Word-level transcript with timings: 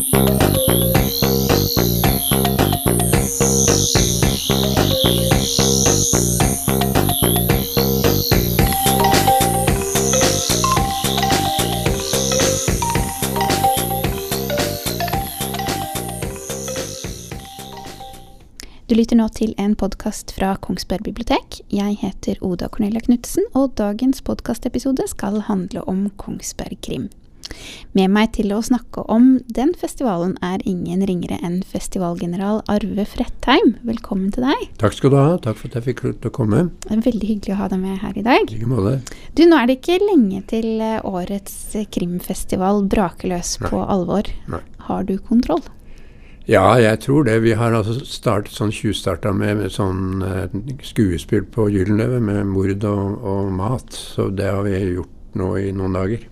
Du 0.00 0.06
lytter 18.96 19.16
nå 19.20 19.28
til 19.36 19.52
en 19.60 19.76
podkast 19.76 20.32
fra 20.32 20.54
Kongsberg 20.56 21.04
bibliotek. 21.04 21.60
Jeg 21.68 22.00
heter 22.00 22.40
Oda 22.40 22.72
Cornelia 22.72 23.04
Knutsen, 23.04 23.44
og 23.52 23.76
dagens 23.76 24.24
podkastepisode 24.24 25.04
skal 25.12 25.42
handle 25.46 25.84
om 25.84 26.08
Kongsberg 26.16 26.80
krim. 26.80 27.10
Med 27.96 28.12
meg 28.14 28.34
til 28.36 28.52
å 28.54 28.60
snakke 28.62 29.02
om 29.10 29.32
den 29.50 29.72
festivalen 29.78 30.36
er 30.44 30.62
ingen 30.68 31.02
ringere 31.08 31.40
enn 31.46 31.60
festivalgeneral 31.66 32.62
Arve 32.70 33.06
Frettheim. 33.08 33.74
Velkommen 33.86 34.30
til 34.34 34.46
deg. 34.46 34.68
Takk 34.82 34.94
skal 34.96 35.14
du 35.14 35.18
ha. 35.18 35.26
Takk 35.42 35.58
for 35.58 35.70
at 35.70 35.80
jeg 35.80 35.88
fikk 35.88 36.04
lov 36.06 36.14
til 36.20 36.30
å 36.30 36.36
komme. 36.40 36.62
Det 36.86 36.94
er 36.94 37.02
veldig 37.08 37.32
hyggelig 37.32 37.56
å 37.56 37.60
ha 37.62 37.68
deg 37.72 37.82
med 37.82 37.98
her 38.04 38.20
i 38.20 38.26
dag. 38.26 38.46
I 38.46 38.60
like 38.60 38.70
måte. 38.70 38.94
Du, 39.34 39.44
nå 39.48 39.58
er 39.58 39.70
det 39.70 39.80
ikke 39.80 39.98
lenge 40.04 40.44
til 40.50 40.70
eh, 40.78 41.02
årets 41.06 41.58
krimfestival 41.94 42.84
braker 42.90 43.34
løs 43.34 43.56
på 43.64 43.82
alvor. 43.82 44.30
Nei. 44.50 44.64
Har 44.86 45.06
du 45.08 45.16
kontroll? 45.18 45.62
Ja, 46.50 46.72
jeg 46.80 46.98
tror 47.04 47.24
det. 47.28 47.36
Vi 47.44 47.52
har 47.54 47.74
altså 47.76 48.00
startet 48.06 48.56
sånn 48.56 48.72
tjuvstarta 48.74 49.30
med, 49.36 49.60
med 49.60 49.74
sånn 49.74 50.24
eh, 50.26 50.56
skuespill 50.82 51.44
på 51.52 51.68
Gyldenløve 51.70 52.18
med 52.24 52.48
mord 52.50 52.86
og, 52.88 53.20
og 53.22 53.52
mat. 53.54 53.94
Så 53.94 54.30
det 54.34 54.48
har 54.50 54.64
vi 54.66 54.78
gjort 54.96 55.36
nå 55.38 55.52
i 55.60 55.70
noen 55.76 55.94
dager. 55.94 56.24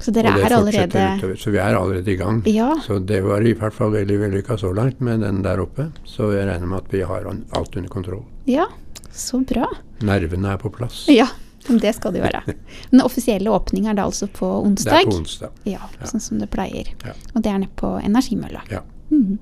Så 0.00 0.12
dere 0.14 0.32
er 0.36 0.52
allerede 0.52 1.04
utover. 1.16 1.36
Så 1.40 1.50
vi 1.54 1.60
er 1.62 1.76
allerede 1.76 2.12
i 2.12 2.16
gang. 2.20 2.42
Ja. 2.50 2.74
Så 2.84 2.98
det 2.98 3.22
var 3.24 3.42
i 3.46 3.54
hvert 3.56 3.74
fall 3.74 3.94
veldig 3.94 4.18
vellykka 4.20 4.58
så 4.60 4.72
langt 4.76 5.00
med 5.00 5.24
den 5.24 5.42
der 5.46 5.62
oppe. 5.62 5.88
Så 6.04 6.30
jeg 6.34 6.48
regner 6.48 6.68
med 6.70 6.84
at 6.84 6.92
vi 6.92 7.02
har 7.06 7.26
alt 7.26 7.76
under 7.76 7.90
kontroll. 7.92 8.22
Ja, 8.46 8.68
så 9.12 9.40
bra. 9.40 9.70
Nervene 10.04 10.52
er 10.54 10.60
på 10.60 10.70
plass. 10.74 11.06
Ja, 11.12 11.26
det 11.66 11.96
skal 11.96 12.14
de 12.14 12.22
være. 12.22 12.42
Den 12.92 13.02
offisielle 13.02 13.50
åpningen 13.50 13.90
er 13.90 13.98
da 13.98 14.06
altså 14.10 14.28
på 14.30 14.46
onsdag? 14.60 14.92
Det 14.92 15.00
er 15.00 15.10
på 15.10 15.20
onsdag. 15.22 15.60
Ja, 15.66 15.90
sånn 16.04 16.22
som 16.22 16.40
det 16.42 16.50
pleier. 16.52 16.92
Ja. 17.04 17.16
Og 17.34 17.42
det 17.42 17.52
er 17.52 17.60
nede 17.64 17.74
på 17.80 17.96
Energimølla. 17.98 18.62
Ja. 18.70 18.84
Mm. 19.10 19.38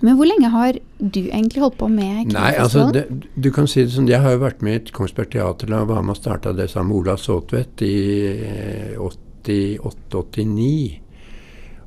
Men 0.00 0.16
hvor 0.16 0.28
lenge 0.28 0.48
har 0.48 0.78
du 0.98 1.20
egentlig 1.26 1.60
holdt 1.60 1.76
på 1.80 1.88
med 1.92 2.32
Nei, 2.32 2.54
altså, 2.56 2.86
det, 2.94 3.04
du 3.36 3.50
kan 3.52 3.66
si 3.68 3.82
det 3.84 3.92
sånn, 3.92 4.08
Jeg 4.08 4.22
har 4.24 4.32
jo 4.32 4.40
vært 4.46 4.62
med 4.64 4.72
i 4.72 4.78
et 4.80 4.92
Kongsberg 4.96 5.28
Teater 5.34 5.74
og 5.76 5.90
var 5.90 6.00
med 6.06 6.14
og 6.14 6.20
starta 6.20 6.54
det 6.56 6.70
sammen 6.72 6.94
med 6.94 7.02
Ola 7.02 7.16
Saatvedt 7.20 7.84
i 7.84 7.96
eh, 8.32 8.94
88-89. 9.48 11.00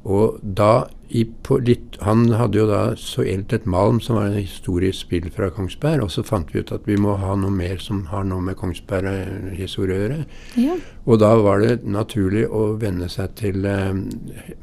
Og 0.03 0.39
da 0.43 0.85
i 1.13 1.23
på 1.45 1.59
litt, 1.61 1.97
Han 2.01 2.25
hadde 2.35 2.57
jo 2.57 2.65
da 2.67 2.95
så 2.99 3.23
Eltet 3.23 3.67
Malm, 3.69 3.99
som 4.01 4.17
var 4.17 4.25
en 4.25 4.39
historisk 4.41 5.05
spill 5.05 5.29
fra 5.31 5.49
Kongsberg. 5.53 6.03
Og 6.03 6.11
så 6.11 6.23
fant 6.25 6.49
vi 6.51 6.59
ut 6.59 6.71
at 6.73 6.87
vi 6.89 6.97
må 6.97 7.15
ha 7.21 7.35
noe 7.39 7.53
mer 7.53 7.77
som 7.79 8.05
har 8.09 8.25
noe 8.27 8.41
med 8.41 8.57
Kongsberg-historie 8.59 9.95
å 9.95 10.01
gjøre. 10.01 10.25
ja. 10.57 10.77
Og 11.05 11.19
da 11.19 11.35
var 11.35 11.59
det 11.59 11.83
naturlig 11.83 12.47
å 12.47 12.77
venne 12.79 13.09
seg 13.11 13.35
til 13.35 13.65
um, 13.67 14.05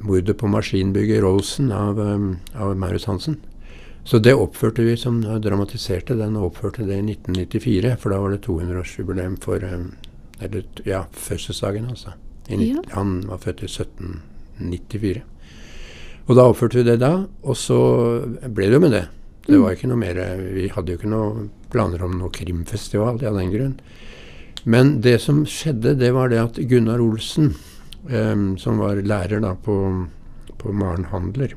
mordet 0.01 0.37
på 0.41 0.49
maskinbygger 0.49 1.23
Rolsen 1.23 1.71
av, 1.73 1.99
um, 1.99 2.39
av 2.57 2.77
Maurits 2.77 3.05
Hansen. 3.05 3.37
Så 4.05 4.19
det 4.19 4.33
oppførte 4.35 4.83
vi 4.83 4.97
som 4.97 5.21
dramatiserte 5.21 6.17
den, 6.17 6.37
og 6.37 6.51
oppførte 6.51 6.87
det 6.89 6.97
i 6.97 7.05
1994. 7.13 7.95
For 8.01 8.13
da 8.13 8.21
var 8.23 8.33
det 8.35 8.43
200-årsjubileum 8.47 9.37
for 9.41 9.63
eh, 9.63 9.85
Eller 10.41 10.65
ja, 10.87 11.05
fødselsdagen, 11.13 11.91
altså. 11.93 12.17
Ja. 12.59 12.83
Han 12.97 13.21
var 13.29 13.39
født 13.39 13.63
i 13.63 13.69
1794. 13.71 15.23
Og 16.29 16.37
da 16.37 16.45
oppførte 16.51 16.79
vi 16.79 16.83
det 16.87 16.99
da, 17.01 17.27
og 17.43 17.57
så 17.57 17.79
ble 18.53 18.67
det 18.71 18.77
jo 18.79 18.81
med 18.81 18.93
det. 18.93 19.07
Det 19.47 19.57
Mm. 19.57 19.63
var 19.63 19.73
ikke 19.75 19.89
noe 19.89 19.97
mer 19.99 20.15
Vi 20.55 20.69
hadde 20.69 20.93
jo 20.93 20.99
ikke 20.99 21.09
noe 21.11 21.49
planer 21.71 22.03
om 22.05 22.19
noe 22.19 22.29
krimfestival 22.31 23.19
av 23.25 23.35
den 23.39 23.51
grunn. 23.51 23.81
Men 24.65 25.01
det 25.01 25.21
som 25.21 25.45
skjedde, 25.45 25.97
det 25.99 26.13
var 26.13 26.29
det 26.29 26.39
at 26.39 26.55
Gunnar 26.69 27.01
Olsen, 27.01 27.55
em, 28.11 28.59
som 28.59 28.79
var 28.79 28.97
lærer 28.97 29.41
da 29.41 29.55
på, 29.55 30.07
på 30.59 30.73
Maren 30.73 31.05
Handler, 31.05 31.55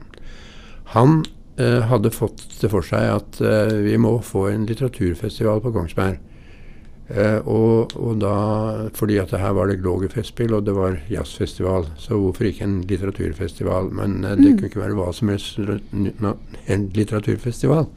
han 0.85 1.25
eh, 1.57 1.81
hadde 1.81 2.09
fått 2.11 2.59
det 2.61 2.69
for 2.71 2.81
seg 2.81 3.01
at 3.17 3.41
eh, 3.41 3.75
vi 3.83 3.97
må 3.97 4.21
få 4.23 4.47
en 4.53 4.65
litteraturfestival 4.65 5.59
på 5.61 5.73
Kongsberg. 5.73 6.17
Eh, 7.09 7.39
og, 7.45 7.91
og 7.99 8.19
da, 8.21 8.33
fordi 8.95 9.17
at 9.19 9.33
det 9.33 9.39
her 9.41 9.51
var 9.57 9.67
det 9.67 9.81
Glogerfestspill 9.81 10.53
og 10.55 10.63
det 10.65 10.73
var 10.77 10.95
jazzfestival, 11.11 11.89
så 11.99 12.15
hvorfor 12.15 12.47
ikke 12.47 12.63
en 12.63 12.77
litteraturfestival? 12.87 13.89
Men 13.91 14.23
eh, 14.23 14.35
det 14.39 14.53
Mm. 14.53 14.57
kunne 14.57 14.69
ikke 14.71 14.81
være 14.85 14.95
hva 14.97 15.09
som 15.13 15.29
helst 15.29 15.59
en 15.59 16.89
litteraturfestival. 16.95 17.87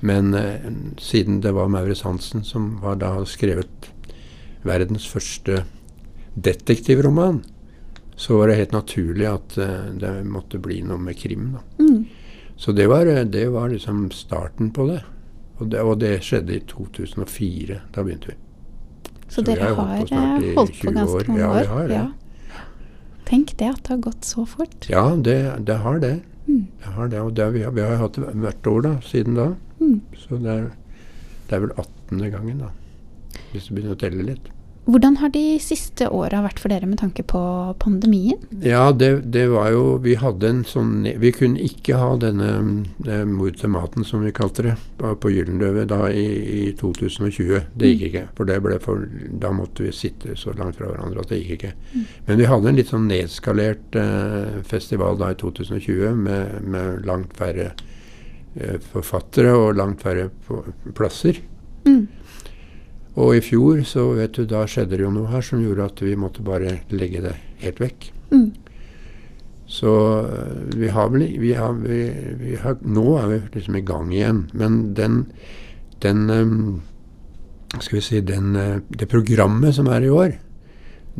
Men 0.00 0.34
eh, 0.34 0.66
siden 0.98 1.40
det 1.40 1.52
var 1.54 1.68
Maurits 1.70 2.02
Hansen 2.02 2.42
som 2.44 2.78
var 2.82 2.96
da 2.96 3.12
skrevet 3.24 3.90
verdens 4.66 5.06
første 5.08 5.64
detektivroman, 6.34 7.44
så 8.18 8.36
var 8.38 8.48
det 8.50 8.56
helt 8.58 8.72
naturlig 8.74 9.26
at 9.30 9.54
det 10.00 10.24
måtte 10.26 10.58
bli 10.58 10.80
noe 10.82 10.98
med 10.98 11.16
krim. 11.18 11.52
da. 11.54 11.62
Mm. 11.84 12.04
Så 12.58 12.72
det 12.74 12.88
var, 12.90 13.06
det 13.06 13.46
var 13.54 13.68
liksom 13.70 14.10
starten 14.10 14.72
på 14.74 14.88
det. 14.90 15.00
Og, 15.58 15.68
det. 15.70 15.80
og 15.80 15.98
det 16.02 16.16
skjedde 16.26 16.56
i 16.56 16.60
2004. 16.66 17.80
Da 17.94 18.02
begynte 18.02 18.32
vi. 18.32 18.38
Så, 19.28 19.42
vi 19.42 19.52
dere 19.54 19.68
har 19.74 19.74
holdt 19.74 20.10
på 20.10 20.16
eh, 20.16 20.50
i 20.50 20.54
holdt 20.56 20.72
på 20.80 20.88
20 20.88 20.94
ganske 20.96 21.16
år. 21.20 21.28
mange 21.28 21.40
Ja, 21.40 21.48
år? 21.50 21.60
vi 21.60 21.66
har 21.74 21.88
det. 21.88 22.02
Tenk 23.28 23.50
det 23.60 23.68
at 23.68 23.82
det 23.84 23.88
har 23.92 24.02
gått 24.06 24.24
så 24.24 24.44
fort. 24.48 24.86
Ja, 24.88 25.02
det, 25.16 25.36
det 25.68 25.76
har 25.84 25.98
det. 26.00 26.14
Mm. 26.48 26.66
det, 26.80 26.92
har 26.94 27.08
det 27.12 27.20
og 27.20 27.34
det 27.36 27.46
vi, 27.52 27.62
har- 27.62 27.72
vi 27.76 27.82
har 27.84 27.96
hatt 28.00 28.14
det 28.16 28.30
hvert 28.40 28.66
år 28.66 28.80
da, 28.86 28.92
siden 29.04 29.34
da. 29.36 29.48
Mm. 29.80 30.00
Så 30.16 30.38
det 30.40 30.48
er, 30.54 30.70
det 31.50 31.56
er 31.58 31.60
vel 31.66 31.74
18. 31.76 32.30
gangen, 32.32 32.58
da. 32.64 32.70
Hvis 33.52 33.68
du 33.68 33.74
begynner 33.74 33.92
å 33.96 34.00
telle 34.00 34.24
litt. 34.24 34.48
Hvordan 34.88 35.18
har 35.20 35.28
de 35.34 35.58
siste 35.60 36.06
åra 36.08 36.38
vært 36.46 36.62
for 36.62 36.72
dere 36.72 36.86
med 36.88 36.96
tanke 37.02 37.20
på 37.28 37.40
pandemien? 37.82 38.38
Ja, 38.64 38.86
det, 38.96 39.10
det 39.34 39.44
var 39.52 39.68
jo 39.74 39.82
Vi 40.00 40.14
hadde 40.16 40.48
en 40.48 40.62
sånn 40.64 41.04
Vi 41.20 41.32
kunne 41.36 41.60
ikke 41.60 41.98
ha 42.00 42.14
denne 42.20 42.48
mor 43.28 43.52
til 43.52 43.72
maten, 43.74 44.06
som 44.08 44.24
vi 44.24 44.32
kalte 44.32 44.64
det, 44.64 44.76
på, 44.96 45.32
Gyldenløve 45.34 45.84
da 45.90 46.08
i, 46.08 46.24
i 46.62 46.62
2020. 46.80 47.68
Det 47.76 47.90
gikk 47.92 48.06
ikke. 48.08 48.24
For 48.38 48.48
det 48.48 48.58
ble 48.64 48.78
for 48.80 49.04
Da 49.44 49.52
måtte 49.52 49.84
vi 49.84 49.92
sitte 49.92 50.38
så 50.40 50.56
langt 50.56 50.80
fra 50.80 50.88
hverandre 50.88 51.20
at 51.20 51.34
det 51.34 51.42
gikk 51.42 51.58
ikke. 51.58 51.74
Men 52.30 52.40
vi 52.40 52.48
hadde 52.48 52.72
en 52.72 52.80
litt 52.80 52.92
sånn 52.94 53.10
nedskalert 53.10 53.98
eh, 54.00 54.58
festival 54.68 55.20
da 55.20 55.34
i 55.34 55.38
2020 55.40 56.16
med, 56.16 56.64
med 56.64 57.04
langt 57.08 57.36
færre 57.36 57.74
eh, 58.56 58.80
forfattere 58.94 59.52
og 59.52 59.76
langt 59.76 60.00
færre 60.06 60.30
plasser. 60.96 61.42
Mm. 61.84 62.06
Og 63.18 63.34
i 63.34 63.42
fjor 63.42 63.82
så 63.88 64.04
vet 64.14 64.36
du, 64.38 64.44
da 64.46 64.62
skjedde 64.70 64.96
det 64.96 65.04
jo 65.04 65.12
noe 65.14 65.30
her 65.32 65.42
som 65.44 65.62
gjorde 65.62 65.90
at 65.90 66.02
vi 66.04 66.14
måtte 66.18 66.44
bare 66.46 66.78
legge 66.94 67.22
det 67.24 67.34
helt 67.64 67.80
vekk. 67.82 68.10
Mm. 68.30 68.50
Så 69.68 69.94
øh, 70.24 70.76
vi 70.80 70.88
har 70.88 71.10
vel 71.12 71.26
vi 71.40 71.52
har, 71.52 71.74
vi, 71.76 72.04
vi 72.40 72.54
har, 72.56 72.78
Nå 72.80 73.04
er 73.20 73.26
vi 73.28 73.40
liksom 73.58 73.76
i 73.76 73.84
gang 73.84 74.12
igjen. 74.14 74.46
Men 74.56 74.94
den, 74.96 75.26
den 76.02 76.22
Skal 77.80 77.98
vi 77.98 78.00
si 78.00 78.20
den, 78.20 78.56
øh, 78.56 78.80
Det 78.88 79.08
programmet 79.08 79.74
som 79.74 79.86
er 79.86 80.06
i 80.06 80.08
år, 80.08 80.38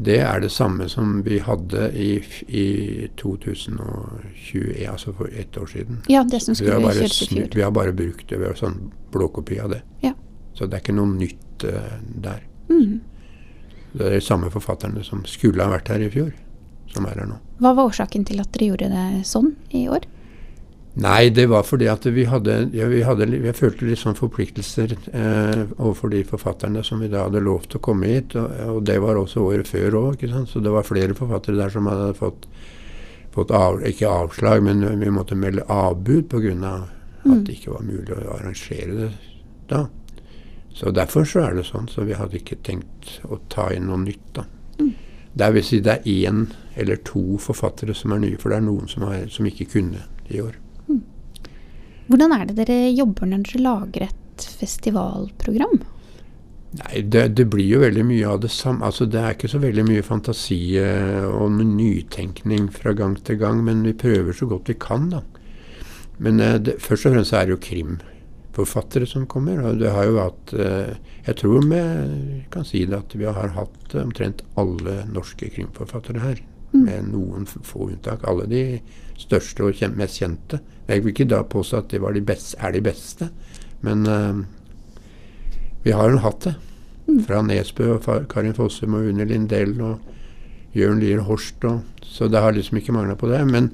det 0.04 0.20
er 0.20 0.40
det 0.40 0.50
samme 0.50 0.88
som 0.88 1.24
vi 1.26 1.38
hadde 1.42 1.90
i, 1.98 2.22
i 2.48 3.08
2020, 3.16 4.86
altså 4.88 5.12
for 5.12 5.28
ett 5.34 5.58
år 5.58 5.66
siden. 5.66 5.98
Ja, 6.08 6.22
det 6.22 6.42
som 6.42 6.54
Vi 6.54 6.70
har, 6.70 6.78
skulle 6.78 6.86
bare 6.86 7.08
snu, 7.08 7.42
vi 7.54 7.60
har 7.60 7.70
bare 7.70 7.92
brukt 7.92 8.30
det. 8.30 8.38
Vi 8.38 8.46
har 8.46 8.54
sånn 8.54 8.92
blåkopi 9.12 9.58
av 9.60 9.74
det. 9.74 9.82
Ja. 10.02 10.14
Så 10.54 10.66
det 10.66 10.78
er 10.78 10.84
ikke 10.86 10.94
noe 10.94 11.10
nytt 11.18 11.47
øh, 11.64 11.96
der. 12.22 12.44
Mm. 12.68 13.00
Det 13.92 14.06
er 14.06 14.14
de 14.18 14.20
samme 14.20 14.50
forfatterne 14.52 15.02
som 15.04 15.24
skulle 15.26 15.64
ha 15.64 15.72
vært 15.72 15.88
her 15.92 16.04
i 16.04 16.12
fjor, 16.12 16.30
som 16.92 17.08
er 17.08 17.18
her 17.22 17.30
nå. 17.30 17.40
Hva 17.62 17.74
var 17.74 17.90
årsaken 17.90 18.26
til 18.28 18.42
at 18.42 18.52
dere 18.54 18.70
gjorde 18.72 18.92
det 18.92 19.26
sånn 19.26 19.54
i 19.74 19.88
år? 19.90 20.06
Nei, 20.98 21.28
det 21.30 21.44
var 21.46 21.62
fordi 21.62 21.86
at 21.86 22.06
vi 22.10 22.24
hadde, 22.26 22.54
ja, 22.74 22.88
vi 22.90 23.04
hadde 23.06 23.28
Jeg 23.30 23.54
følte 23.54 23.86
litt 23.86 24.00
sånn 24.00 24.16
forpliktelser 24.18 24.96
eh, 25.14 25.60
overfor 25.76 26.10
de 26.10 26.24
forfatterne 26.26 26.82
som 26.82 26.98
vi 27.04 27.10
da 27.12 27.28
hadde 27.28 27.44
lovt 27.44 27.76
å 27.78 27.82
komme 27.82 28.10
hit. 28.10 28.34
Og, 28.38 28.50
og 28.72 28.80
det 28.88 28.96
var 29.04 29.20
også 29.20 29.44
året 29.46 29.70
før 29.70 29.94
òg. 30.00 30.24
Så 30.50 30.62
det 30.64 30.72
var 30.74 30.88
flere 30.88 31.14
forfattere 31.14 31.60
der 31.60 31.70
som 31.70 31.86
hadde 31.86 32.16
fått, 32.18 32.48
fått 33.34 33.54
av, 33.54 33.78
ikke 33.86 34.10
avslag, 34.10 34.64
men 34.66 34.82
vi 34.98 35.12
måtte 35.14 35.38
melde 35.38 35.68
avbud 35.70 36.26
pga. 36.32 36.56
Av 36.66 36.88
at 37.28 37.46
det 37.46 37.58
ikke 37.58 37.76
var 37.76 37.86
mulig 37.86 38.14
å 38.14 38.34
arrangere 38.38 38.94
det 38.96 39.08
da. 39.70 39.86
Så 40.78 40.92
derfor 40.94 41.26
så 41.26 41.42
er 41.48 41.58
det 41.58 41.66
sånn. 41.66 41.90
Så 41.90 42.06
vi 42.06 42.14
hadde 42.14 42.38
ikke 42.38 42.60
tenkt 42.62 43.18
å 43.26 43.40
ta 43.50 43.68
inn 43.74 43.88
noe 43.90 43.98
nytt, 44.04 44.28
da. 44.36 44.46
Mm. 44.78 44.94
Det 45.38 45.50
vil 45.54 45.66
si 45.66 45.80
det 45.82 45.98
er 45.98 46.08
én 46.30 46.46
eller 46.78 47.00
to 47.06 47.38
forfattere 47.42 47.94
som 47.98 48.14
er 48.14 48.22
nye, 48.22 48.38
for 48.38 48.52
det 48.52 48.60
er 48.60 48.66
noen 48.68 48.86
som, 48.90 49.04
er, 49.10 49.26
som 49.32 49.46
ikke 49.48 49.68
kunne 49.74 50.06
i 50.30 50.40
år. 50.42 50.56
Hvordan 52.08 52.32
er 52.32 52.46
det 52.48 52.56
dere 52.62 52.88
jobber 52.96 53.28
når 53.28 53.44
dere 53.44 53.64
lager 53.66 54.06
et 54.06 54.44
festivalprogram? 54.60 55.80
Nei, 56.78 57.00
det, 57.02 57.24
det, 57.36 57.44
blir 57.48 57.66
jo 57.66 57.80
veldig 57.82 58.04
mye 58.08 58.28
av 58.28 58.40
det 58.44 58.50
samme. 58.52 58.84
Altså, 58.84 59.06
det 59.08 59.20
er 59.20 59.36
ikke 59.36 59.50
så 59.52 59.60
veldig 59.60 59.84
mye 59.88 60.04
fantasi 60.04 60.60
eh, 60.80 61.24
og 61.28 61.58
nytenkning 61.58 62.68
fra 62.72 62.94
gang 62.96 63.16
til 63.24 63.40
gang, 63.40 63.60
men 63.64 63.82
vi 63.84 63.96
prøver 63.96 64.36
så 64.36 64.48
godt 64.48 64.68
vi 64.72 64.76
kan, 64.80 65.08
da. 65.12 65.22
Men 66.24 66.40
eh, 66.44 66.56
det, 66.60 66.78
først 66.84 67.08
og 67.08 67.16
fremst 67.16 67.36
er 67.36 67.48
det 67.48 67.56
jo 67.56 67.62
krimforfattere 68.58 69.06
som 69.06 69.26
kommer. 69.26 69.62
Og 69.62 69.78
det 69.78 69.90
har 69.90 70.04
jo 70.04 70.18
hatt 70.18 70.52
eh, 70.54 70.96
Jeg 71.26 71.36
tror 71.36 71.62
vi 71.68 72.44
kan 72.50 72.64
si 72.64 72.84
det 72.84 72.96
at 72.96 73.14
vi 73.14 73.24
har 73.24 73.54
hatt 73.54 73.94
omtrent 73.94 74.42
alle 74.56 75.04
norske 75.12 75.48
krimforfattere 75.48 76.20
her. 76.20 76.42
Mm. 76.72 76.84
Med 76.84 77.08
noen 77.12 77.46
få 77.46 77.90
unntak. 77.90 78.24
Alle 78.24 78.46
de 78.46 78.80
største 79.18 79.62
og 79.62 79.96
mest 79.96 80.18
kjente. 80.18 80.60
Jeg 80.88 81.02
vil 81.02 81.12
ikke 81.12 81.28
da 81.28 81.42
påstå 81.42 81.78
at 81.78 81.90
det 81.90 82.00
de 82.00 82.20
beste, 82.20 82.56
er 82.60 82.72
de 82.72 82.80
beste, 82.80 83.28
men 83.82 84.06
vi 85.84 85.92
har 85.92 86.10
jo 86.10 86.18
hatt 86.18 86.40
det. 86.44 86.54
Mm. 87.08 87.24
Fra 87.24 87.42
Nesbø 87.42 87.94
og 87.96 88.28
Karin 88.28 88.54
Fossum 88.54 88.94
og 88.94 89.08
Une 89.08 89.24
Lindell 89.24 89.80
og 89.80 89.98
Jørn 90.74 91.00
Lier 91.00 91.20
Horst. 91.20 91.64
Og, 91.64 91.80
så 92.02 92.28
det 92.28 92.40
har 92.40 92.52
liksom 92.52 92.78
ikke 92.78 92.92
mangla 92.92 93.16
på 93.16 93.28
det. 93.28 93.44
Men, 93.48 93.70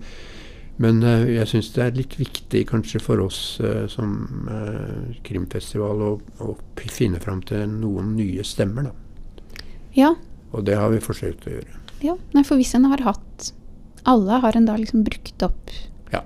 men 0.82 1.02
uh, 1.06 1.22
jeg 1.30 1.46
syns 1.50 1.70
det 1.76 1.82
er 1.84 1.98
litt 2.00 2.16
viktig 2.18 2.64
kanskje 2.70 3.00
for 3.02 3.22
oss 3.22 3.60
uh, 3.62 3.84
som 3.90 4.48
uh, 4.48 5.14
krimfestival 5.26 6.02
å, 6.02 6.12
å, 6.42 6.54
finne 6.90 7.20
fram 7.22 7.44
til 7.46 7.68
noen 7.70 8.14
nye 8.18 8.42
stemmer, 8.46 8.90
da. 8.90 9.64
Ja. 9.94 10.10
Og 10.50 10.66
det 10.66 10.74
har 10.80 10.90
vi 10.90 11.02
forsøkt 11.02 11.46
å 11.46 11.54
gjøre. 11.54 11.80
Ja, 12.02 12.16
Nei, 12.34 12.42
for 12.46 12.58
hvis 12.58 12.74
en 12.76 12.88
har 12.90 13.00
hatt 13.06 13.52
Alle 14.10 14.40
har 14.42 14.56
en 14.58 14.66
da 14.66 14.74
liksom 14.76 15.04
brukt 15.06 15.44
opp 15.46 15.70
Ja. 16.12 16.20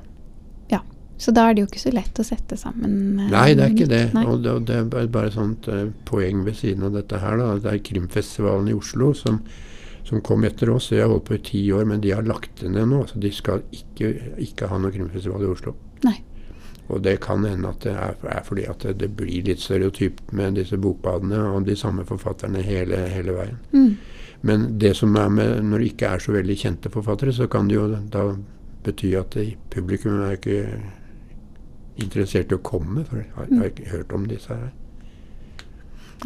ja. 0.73 0.81
så 1.21 1.31
da 1.37 1.45
er 1.47 1.55
det 1.55 1.63
jo 1.63 1.69
ikke 1.69 1.83
så 1.85 1.93
lett 1.93 2.19
å 2.19 2.25
sette 2.27 2.57
sammen. 2.59 3.21
Nei, 3.29 3.53
det 3.55 3.67
er 3.67 3.77
ikke 3.77 3.91
det. 3.93 4.03
Og 4.25 4.41
det, 4.43 4.57
det, 4.67 4.81
er 4.89 5.13
bare 5.13 5.31
et 5.31 5.37
sånt 5.37 5.69
poeng 6.09 6.43
ved 6.49 6.57
siden 6.59 6.89
av 6.89 6.97
dette 6.97 7.21
her. 7.21 7.37
Da. 7.39 7.53
Det 7.63 7.75
er 7.75 7.85
Krimfestivalen 7.85 8.73
i 8.73 8.77
Oslo 8.81 9.13
som, 9.17 9.43
som 10.09 10.23
kom 10.25 10.45
etter 10.49 10.71
oss. 10.73 10.91
Jeg 10.93 11.05
har 11.05 11.13
holdt 11.13 11.29
på 11.29 11.37
i 11.37 11.45
ti 11.45 11.61
år, 11.75 11.85
men 11.89 12.01
de 12.01 12.15
har 12.17 12.27
lagt 12.27 12.63
det 12.63 12.73
ned 12.73 12.89
nå. 12.89 13.05
Så 13.11 13.21
de 13.21 13.31
skal 13.35 13.63
ikke, 13.75 14.13
ikke 14.41 14.71
ha 14.71 14.81
noe 14.81 14.95
krimfestival 14.95 15.45
i 15.45 15.51
Oslo. 15.53 15.75
Nei. 16.07 16.17
Og 16.89 17.03
det 17.05 17.19
kan 17.21 17.45
hende 17.45 17.69
at 17.69 17.85
det 17.85 17.93
er, 17.93 18.15
er 18.33 18.45
fordi 18.47 18.65
at 18.71 18.85
det, 18.87 18.95
det, 19.03 19.11
blir 19.19 19.45
litt 19.45 19.61
stereotypt 19.61 20.33
med 20.33 20.57
disse 20.57 20.79
bokbadene 20.81 21.43
og 21.51 21.67
de 21.69 21.77
samme 21.77 22.07
forfatterne 22.09 22.65
hele, 22.65 23.03
hele 23.13 23.37
veien. 23.37 23.59
Mm. 23.75 23.91
Men 24.49 24.67
det 24.81 24.95
som 24.97 25.17
er 25.19 25.29
med 25.35 25.67
når 25.67 25.83
det 25.83 25.91
ikke 25.93 26.15
er 26.15 26.25
så 26.25 26.33
veldig 26.33 26.57
kjente 26.57 26.93
forfattere, 26.95 27.35
så 27.37 27.49
kan 27.51 27.69
det 27.69 27.77
jo 27.77 27.89
da 28.09 28.25
bety 28.87 29.13
at 29.19 29.37
publikum 29.75 30.23
er 30.23 30.39
ikke 30.39 30.59
interessert 31.99 32.55
i 32.55 32.57
å 32.57 32.65
komme, 32.65 33.05
for 33.05 33.21
jeg 33.21 33.33
har, 33.35 33.49
jeg 33.51 33.61
har 33.61 33.73
ikke 33.73 33.91
hørt 33.93 34.15
om 34.15 34.29
disse 34.31 34.55
her. 34.55 34.71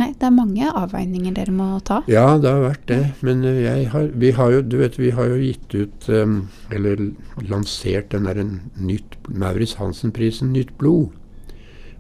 Nei, 0.01 0.09
det 0.17 0.25
er 0.25 0.33
mange 0.33 0.69
avveininger 0.73 1.35
dere 1.37 1.53
må 1.53 1.67
ta. 1.85 2.01
Ja, 2.09 2.39
det 2.41 2.49
har 2.49 2.63
vært 2.65 2.87
det. 2.89 3.01
Men 3.21 3.45
eh, 3.45 3.85
har, 3.93 4.09
vi 4.17 4.31
har 4.33 4.55
jo 4.55 4.63
du 4.65 4.79
vet, 4.81 4.97
vi 4.97 5.13
har 5.13 5.29
jo 5.29 5.41
gitt 5.43 5.75
ut 5.77 6.09
um, 6.09 6.39
Eller 6.73 7.11
lansert 7.45 8.13
den 8.15 8.29
der 8.29 8.41
nytt 8.81 9.19
Maurits 9.29 9.77
Hansen-prisen 9.81 10.55
Nytt 10.57 10.73
blod. 10.81 11.13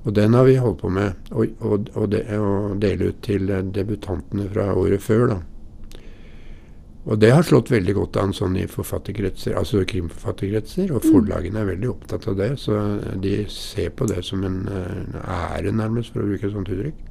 Og 0.02 0.16
den 0.16 0.34
har 0.34 0.48
vi 0.48 0.56
holdt 0.58 0.80
på 0.80 0.90
med 0.90 1.30
å, 1.30 1.44
å, 1.44 1.76
å, 1.78 2.08
de, 2.10 2.24
å 2.34 2.72
dele 2.80 3.12
ut 3.12 3.20
til 3.22 3.52
eh, 3.52 3.64
debutantene 3.76 4.48
fra 4.50 4.72
året 4.72 5.04
før. 5.04 5.28
da. 5.34 5.40
Og 7.02 7.18
det 7.18 7.32
har 7.34 7.44
slått 7.44 7.70
veldig 7.70 7.94
godt 7.98 8.16
an 8.22 8.32
sånn 8.34 8.56
i 8.56 8.66
forfatterkretser, 8.70 9.56
altså 9.58 9.84
krimforfatterkretser. 9.90 10.90
Og 10.94 11.04
mm. 11.04 11.12
forlagene 11.12 11.60
er 11.60 11.72
veldig 11.74 11.92
opptatt 11.92 12.28
av 12.30 12.40
det, 12.40 12.52
så 12.62 12.80
de 13.20 13.40
ser 13.52 13.92
på 13.98 14.08
det 14.10 14.22
som 14.26 14.42
en, 14.48 14.62
en 14.70 15.16
ære, 15.22 15.74
nærmest, 15.74 16.14
for 16.14 16.24
å 16.24 16.30
bruke 16.30 16.48
et 16.48 16.54
sånt 16.56 16.70
uttrykk. 16.72 17.08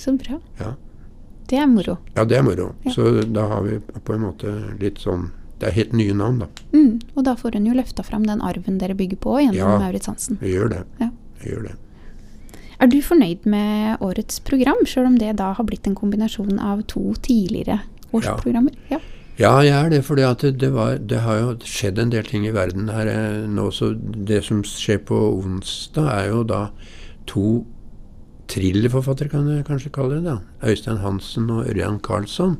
Så 0.00 0.16
bra. 0.18 0.38
Ja. 0.60 0.74
Det 1.52 1.58
er 1.60 1.68
moro. 1.68 1.98
Ja, 2.16 2.24
det 2.24 2.38
er 2.38 2.44
moro. 2.46 2.72
Ja. 2.86 2.94
Så 2.94 3.10
da 3.28 3.46
har 3.50 3.62
vi 3.66 3.78
på 3.78 4.14
en 4.14 4.22
måte 4.24 4.52
litt 4.80 5.02
sånn 5.02 5.30
Det 5.60 5.68
er 5.68 5.74
helt 5.76 5.92
nye 5.94 6.14
navn, 6.16 6.40
da. 6.42 6.46
Mm, 6.74 6.96
og 7.14 7.22
da 7.28 7.36
får 7.38 7.54
hun 7.54 7.68
jo 7.68 7.74
løfta 7.78 8.02
fram 8.02 8.24
den 8.26 8.40
arven 8.42 8.80
dere 8.80 8.96
bygger 8.98 9.20
på 9.22 9.36
gjennom 9.44 9.60
ja, 9.60 9.76
Maurits 9.78 10.08
Hansen. 10.10 10.40
Vi 10.40 10.56
gjør 10.56 10.72
det. 10.72 10.80
Ja. 10.98 11.06
jeg 11.38 11.52
gjør 11.52 11.66
det. 11.68 11.74
Er 12.82 12.90
du 12.90 12.96
fornøyd 12.98 13.44
med 13.46 14.02
årets 14.02 14.40
program, 14.42 14.80
sjøl 14.90 15.06
om 15.12 15.18
det 15.20 15.36
da 15.38 15.52
har 15.54 15.66
blitt 15.68 15.86
en 15.86 15.94
kombinasjon 15.94 16.58
av 16.58 16.82
to 16.90 17.12
tidligere 17.22 17.78
årsprogrammer? 18.10 18.74
Ja. 18.90 18.98
ja. 19.38 19.52
jeg 19.62 19.76
er 19.76 19.92
det. 19.92 20.00
For 20.08 20.18
det, 20.18 20.56
det, 20.58 20.72
det, 21.12 21.20
har 21.22 21.38
jo 21.38 21.54
skjedd 21.62 22.02
en 22.02 22.10
del 22.10 22.26
ting 22.26 22.48
i 22.48 22.56
verden 22.56 22.90
her 22.90 23.12
eh, 23.12 23.44
nå. 23.46 23.68
Så 23.70 23.92
det 23.94 24.42
som 24.48 24.64
skjer 24.66 24.98
på 25.06 25.20
onsdag, 25.36 26.10
er 26.10 26.32
jo 26.32 26.42
da 26.42 26.64
to 27.30 27.62
thrillerforfattere, 28.52 29.32
kan 29.32 29.48
jeg 29.50 29.66
kanskje 29.68 29.92
kalle 29.94 30.20
det. 30.20 30.24
da, 30.28 30.68
Øystein 30.68 31.00
Hansen 31.02 31.50
og 31.50 31.66
Ørjan 31.70 32.00
Karlsson. 32.04 32.58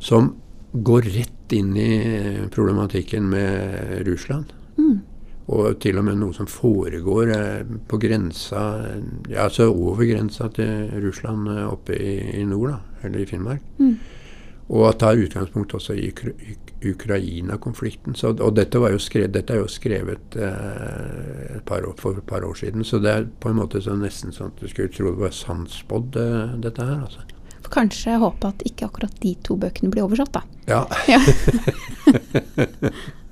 Som 0.00 0.34
går 0.74 1.06
rett 1.14 1.54
inn 1.54 1.74
i 1.78 1.90
problematikken 2.52 3.28
med 3.30 4.06
Russland. 4.08 4.52
Mm. 4.76 5.02
Og 5.54 5.76
til 5.82 6.00
og 6.00 6.06
med 6.06 6.16
noe 6.18 6.32
som 6.32 6.48
foregår 6.48 7.30
eh, 7.34 7.72
på 7.88 7.98
grensa 8.00 8.62
ja, 9.28 9.44
altså 9.44 9.68
over 9.68 10.06
grensa 10.08 10.48
til 10.56 10.88
Russland 11.04 11.50
eh, 11.52 11.66
oppe 11.68 11.98
i, 12.00 12.14
i 12.40 12.44
nord, 12.48 12.72
da, 12.72 12.78
eller 13.04 13.22
i 13.22 13.28
Finnmark. 13.28 13.60
Mm. 13.78 13.98
Og 14.68 14.86
at 14.88 14.98
tar 15.02 15.20
utgangspunkt 15.20 15.74
også 15.76 15.92
i 16.00 16.12
Ukraina-konflikten. 16.84 18.16
Og 18.32 18.54
dette, 18.56 18.80
skrevet, 18.98 19.34
dette, 19.34 19.52
er 19.52 19.60
jo 19.60 19.68
skrevet 19.68 20.38
eh, 20.40 21.60
par 21.68 21.84
år, 21.84 21.94
for 22.00 22.16
et 22.16 22.26
par 22.26 22.44
år 22.44 22.54
siden, 22.54 22.84
så 22.84 22.98
det 22.98 23.10
er 23.12 23.26
på 23.40 23.52
en 23.52 23.60
måte 23.60 23.82
så 23.84 23.96
nesten 23.98 24.32
sånn 24.32 24.54
at 24.54 24.62
du 24.62 24.68
skulle 24.68 24.92
tro 24.92 25.12
det 25.12 25.20
var 25.20 25.36
sannspådd, 25.36 26.16
eh, 26.16 26.56
dette 26.64 26.88
her. 26.88 27.04
altså. 27.04 27.26
Kanskje 27.74 28.18
håpe 28.20 28.48
at 28.52 28.62
ikke 28.68 28.86
akkurat 28.86 29.14
de 29.22 29.34
to 29.42 29.56
bøkene 29.58 29.90
blir 29.90 30.04
oversatt, 30.06 30.32
da. 30.36 30.42
Ja. 30.68 30.84
ja. 31.10 31.20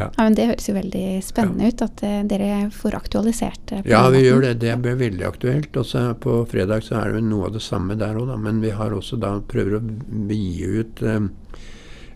Ja. 0.00 0.08
ja. 0.16 0.24
men 0.24 0.36
Det 0.38 0.46
høres 0.50 0.68
jo 0.68 0.76
veldig 0.76 1.06
spennende 1.24 1.68
ja. 1.68 1.72
ut 1.72 1.84
at 1.84 2.04
uh, 2.06 2.20
dere 2.30 2.50
får 2.74 2.96
aktualisert 2.98 3.60
det. 3.70 3.82
Ja, 3.90 4.02
vi 4.12 4.24
gjør 4.24 4.46
det. 4.46 4.54
Det 4.64 4.76
blir 4.82 4.98
veldig 5.00 5.26
aktuelt. 5.28 5.76
Også 5.76 6.04
På 6.20 6.40
fredag 6.50 6.86
så 6.86 7.00
er 7.02 7.16
det 7.16 7.24
noe 7.26 7.50
av 7.50 7.56
det 7.56 7.64
samme 7.64 7.98
der 8.00 8.18
òg, 8.20 8.32
men 8.40 8.62
vi 8.64 8.72
har 8.76 8.94
også 8.96 9.20
da 9.20 9.36
prøver 9.50 9.78
å 9.78 9.82
gi 10.30 10.80
ut 10.80 11.02
um, 11.04 11.30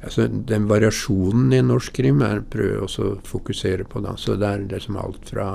altså 0.04 0.28
Den 0.28 0.68
variasjonen 0.68 1.52
i 1.56 1.62
norsk 1.64 1.94
krim 1.96 2.22
er 2.24 2.44
prøver 2.50 2.84
også 2.84 3.10
å 3.10 3.18
fokusere 3.28 3.86
på. 3.88 4.02
da, 4.04 4.16
så 4.20 4.38
Det 4.40 4.48
er 4.48 4.66
liksom 4.70 4.98
alt 5.00 5.28
fra 5.32 5.48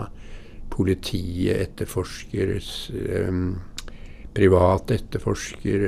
politiet, 0.69 1.57
etterforsker, 1.57 2.53
um, 3.27 3.59
privat 4.33 4.91
etterforsker 4.93 5.83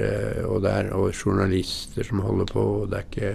og, 0.50 0.64
der, 0.66 0.90
og 0.98 1.14
journalister 1.14 2.04
som 2.04 2.24
holder 2.26 2.50
på. 2.50 2.68
og 2.82 2.92
Det 2.92 2.98
er 3.00 3.10
ikke 3.10 3.34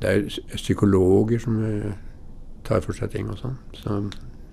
det 0.00 0.10
er 0.10 0.56
psykologer 0.56 1.40
som 1.40 1.56
tar 2.66 2.82
for 2.84 2.96
seg 2.96 3.12
ting 3.14 3.30
og 3.32 3.38
sånn. 3.40 3.60
Så 3.76 4.00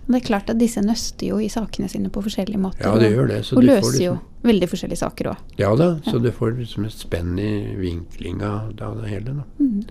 det 0.04 0.20
er 0.20 0.26
klart 0.28 0.50
at 0.52 0.60
disse 0.60 0.82
nøster 0.84 1.30
jo 1.30 1.38
i 1.40 1.48
sakene 1.52 1.88
sine 1.88 2.10
på 2.12 2.22
forskjellige 2.26 2.60
måter. 2.60 2.84
Ja, 2.84 2.98
det 3.00 3.14
gjør 3.14 3.30
det. 3.30 3.40
og 3.56 3.64
løser 3.64 3.88
liksom, 3.88 4.04
jo 4.04 4.48
veldig 4.50 4.68
forskjellige 4.74 5.00
saker 5.00 5.30
òg. 5.32 5.54
Ja 5.62 5.70
da, 5.80 5.94
så 6.04 6.18
ja. 6.18 6.24
du 6.26 6.30
får 6.36 6.58
liksom 6.58 6.90
et 6.90 6.98
spenn 6.98 7.38
i 7.40 7.54
vinklinga 7.80 8.52
av 8.84 9.00
det 9.00 9.14
hele. 9.14 9.38
da. 9.40 9.46
Mm. 9.64 9.86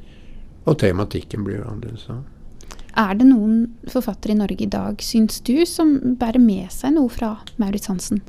Og 0.69 0.79
tematikken 0.79 1.47
blir 1.47 1.63
jo 1.63 1.71
annerledes. 1.71 2.05
Er 2.93 3.17
det 3.17 3.25
noen 3.31 3.57
forfattere 3.89 4.35
i 4.35 4.39
Norge 4.43 4.67
i 4.67 4.71
dag, 4.71 5.01
syns 5.01 5.41
du, 5.41 5.57
som 5.67 5.97
bærer 6.21 6.43
med 6.43 6.69
seg 6.75 6.93
noe 6.99 7.09
fra 7.11 7.39
Maurits 7.57 7.89
Hansen? 7.89 8.21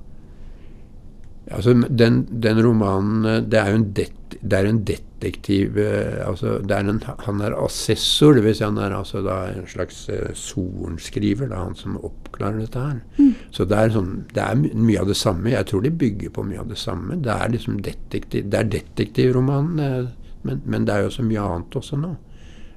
Altså, 1.51 1.75
den, 1.91 2.21
den, 2.31 2.59
romanen 2.63 3.25
eh, 3.27 3.41
Det 3.43 3.57
er 3.59 3.73
jo 3.73 3.79
en, 3.81 3.89
det, 3.91 4.05
det 4.39 4.55
er 4.55 4.69
en 4.69 4.79
detektiv 5.23 5.77
eh, 5.79 6.19
altså, 6.27 6.57
er 6.61 6.89
en, 6.89 7.01
Han 7.25 7.41
er 7.41 7.55
assessor, 7.57 8.35
dvs. 8.37 8.57
Si 8.57 8.65
han 8.65 8.77
er 8.77 8.95
altså 8.95 9.23
en 9.23 9.67
slags 9.67 10.09
sorenskriver. 10.39 11.47
Det 11.47 11.57
er 11.57 11.63
han 11.63 11.77
som 11.79 11.97
oppklarer 11.97 12.59
dette 12.63 12.83
her. 12.83 12.99
Mm. 13.17 13.31
Så 13.51 13.65
det 13.69 13.79
er, 13.79 13.93
sånn, 13.95 14.11
det 14.33 14.43
er 14.43 14.59
mye 14.59 14.99
av 15.01 15.07
det 15.11 15.17
samme. 15.19 15.53
Jeg 15.53 15.69
tror 15.71 15.85
de 15.85 15.93
bygger 16.03 16.35
på 16.35 16.45
mye 16.47 16.61
av 16.61 16.69
det 16.73 16.81
samme. 16.81 17.21
Det 17.23 17.31
er 17.33 17.55
liksom 17.55 17.79
detektiv, 17.85 18.51
det 18.51 18.59
er 18.59 18.69
detektivromanen, 18.77 20.11
men, 20.43 20.61
men, 20.65 20.85
det 20.85 20.93
er 20.93 21.07
jo 21.07 21.15
så 21.15 21.25
mye 21.25 21.47
annet 21.47 21.79
også 21.79 21.99
nå. 22.03 22.13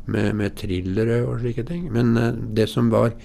Med, 0.07 0.37
med 0.39 0.55
thrillere 0.55 1.25
og 1.27 1.41
slike 1.41 1.65
ting. 1.67 1.89
Men 1.91 2.15
det 2.55 2.69
som 2.71 2.93
var 2.93 3.17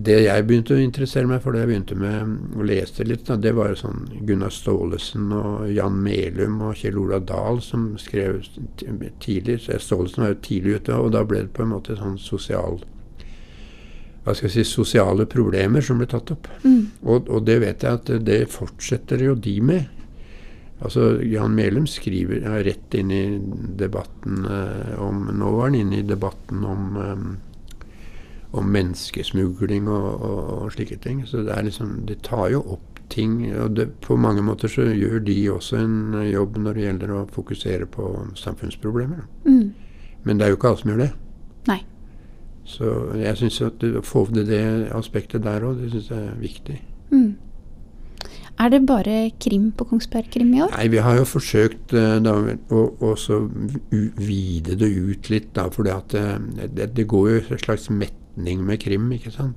det 0.00 0.16
jeg 0.22 0.44
begynte 0.46 0.76
å 0.76 0.80
interessere 0.80 1.28
meg 1.28 1.42
for 1.44 1.52
da 1.52 1.62
jeg 1.62 1.70
begynte 1.72 1.96
med 1.98 2.56
å 2.56 2.64
lese 2.64 3.04
litt, 3.04 3.26
da, 3.28 3.36
det 3.36 3.52
var 3.56 3.72
jo 3.72 3.80
sånn 3.82 4.06
Gunnar 4.28 4.52
Staalesen 4.54 5.32
og 5.36 5.66
Jan 5.74 5.98
Melum 6.04 6.60
og 6.68 6.78
Kjell 6.80 6.98
Ola 7.02 7.18
Dahl 7.20 7.60
som 7.64 7.90
skrev 8.00 8.40
tidlig. 9.20 9.60
Så 9.64 9.80
Staalesen 9.82 10.24
var 10.24 10.32
jo 10.32 10.40
tidlig 10.46 10.78
ute, 10.80 10.96
og 10.96 11.12
da 11.16 11.24
ble 11.26 11.44
det 11.44 11.54
på 11.56 11.66
en 11.66 11.74
måte 11.74 11.98
sånn 11.98 12.16
sosial 12.22 12.80
hva 14.20 14.34
skal 14.36 14.50
jeg 14.50 14.58
si, 14.60 14.66
sosiale 14.68 15.24
problemer 15.30 15.84
som 15.84 16.00
ble 16.00 16.06
tatt 16.10 16.28
opp. 16.34 16.48
Mm. 16.60 16.82
Og, 17.08 17.30
og, 17.32 17.40
det 17.46 17.56
vet 17.62 17.86
jeg 17.86 18.00
at 18.00 18.10
det 18.24 18.42
fortsetter 18.52 19.24
jo 19.24 19.32
de 19.32 19.54
med. 19.64 19.88
Altså, 20.80 21.14
Jan 21.24 21.56
Melum 21.56 21.86
skriver 21.88 22.44
ja, 22.44 22.58
rett 22.64 22.96
inn 22.96 23.12
i 23.12 23.24
debatten 23.80 24.44
eh, 24.48 24.92
om 25.00 25.26
Nå 25.36 25.54
var 25.56 25.68
han 25.68 25.76
inne 25.76 26.00
i 26.00 26.06
debatten 26.08 26.64
om 26.64 26.96
um, 26.96 27.26
om 28.52 28.70
menneskesmugling 28.74 29.88
og, 29.88 30.06
og, 30.20 30.38
og, 30.54 30.72
slike 30.74 30.98
ting. 31.02 31.22
Så 31.26 31.44
det 31.46 31.54
er 31.54 31.66
liksom 31.66 32.00
De 32.08 32.14
tar 32.14 32.48
jo 32.54 32.62
opp 32.76 33.00
ting 33.10 33.42
og 33.58 33.76
det, 33.76 33.88
På 34.00 34.16
mange 34.16 34.42
måter 34.42 34.70
så 34.70 34.82
gjør 34.82 35.18
de 35.26 35.50
også 35.50 35.76
en 35.76 36.14
jobb 36.30 36.58
når 36.58 36.74
det 36.74 36.84
gjelder 36.84 37.14
å 37.14 37.26
fokusere 37.34 37.86
på 37.86 38.10
samfunnsproblemer. 38.38 39.26
Mm. 39.44 39.72
Men 40.24 40.38
det 40.38 40.46
er 40.46 40.52
jo 40.52 40.58
ikke 40.58 40.68
alle 40.72 40.82
som 40.82 40.92
gjør 40.92 41.04
det. 41.04 41.12
Nei. 41.68 41.80
Så 42.70 42.94
jeg 43.18 43.38
syns 43.40 43.60
at 43.66 43.84
å 43.84 44.02
få 44.06 44.26
det, 44.30 44.46
det 44.50 44.64
aspektet 44.94 45.46
der 45.46 45.64
òg, 45.66 45.80
det 45.80 45.94
syns 45.94 46.10
jeg 46.12 46.26
er 46.26 46.42
viktig. 46.42 46.80
Mm. 47.10 47.30
Er 48.60 48.68
det 48.68 48.82
bare 48.84 49.30
krim 49.40 49.70
på 49.72 49.86
Kongsberg 49.88 50.28
Krim 50.30 50.50
i 50.52 50.60
år? 50.60 50.74
Nei, 50.74 50.88
vi 50.92 51.00
har 51.00 51.16
jo 51.16 51.24
forsøkt 51.24 51.94
eh, 51.96 52.18
da, 52.20 52.34
å 52.68 52.82
også 53.08 53.38
vide 54.20 54.76
det 54.76 54.90
ut 54.90 55.30
litt, 55.32 55.48
da, 55.56 55.70
for 55.72 55.88
det, 55.88 55.96
det, 56.76 56.90
det 56.96 57.06
går 57.08 57.30
jo 57.30 57.38
et 57.40 57.64
slags 57.64 57.88
metning 58.36 58.64
med 58.66 58.80
krim, 58.80 59.10
ikke 59.12 59.30
sant. 59.32 59.56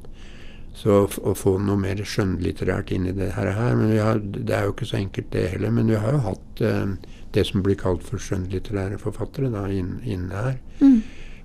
Så 0.76 1.06
å 1.22 1.34
få 1.38 1.60
noe 1.62 1.78
mer 1.78 1.96
skjønnlitterært 2.02 2.92
inn 2.96 3.06
i 3.08 3.12
det 3.14 3.32
her, 3.36 3.76
men 3.76 3.92
vi 3.92 3.98
har, 4.02 4.18
Det 4.20 4.50
er 4.56 4.64
jo 4.66 4.72
ikke 4.74 4.86
så 4.90 4.98
enkelt 4.98 5.30
det 5.32 5.50
heller, 5.52 5.70
men 5.72 5.88
vi 5.88 5.96
har 5.96 6.12
jo 6.12 6.18
hatt 6.18 6.62
eh, 6.62 6.86
det 7.34 7.46
som 7.46 7.62
blir 7.62 7.76
kalt 7.76 8.02
for 8.04 8.18
skjønnlitterære 8.18 8.98
forfattere 8.98 9.52
da, 9.54 9.68
inn- 9.70 10.02
inne 10.04 10.34
her. 10.34 10.58
Mm. 10.82 11.02